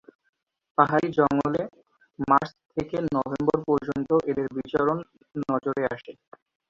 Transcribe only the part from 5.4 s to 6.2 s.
নজরে আসে।